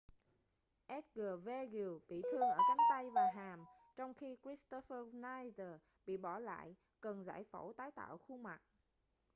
[0.89, 3.59] edgar veguilla bị thương ở cánh tay và hàm
[3.97, 8.61] trong khi kristoffer schneider bị bỏ lại cần giải phẫu tái tạo khuôn mặt